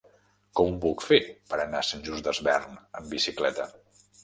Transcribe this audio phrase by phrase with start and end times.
[0.59, 1.19] Com ho puc fer
[1.51, 3.71] per anar a Sant Just Desvern amb bicicleta?